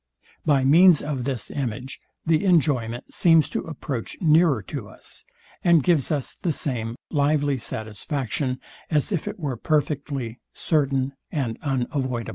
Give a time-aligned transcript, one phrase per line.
[0.47, 5.23] By means of this image the enjoyment seems to approach nearer to us,
[5.63, 8.59] and gives us the same lively satisfaction,
[8.89, 12.29] as if it were perfectly certain and unavoidable.